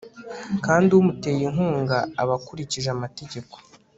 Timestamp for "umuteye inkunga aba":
0.99-2.35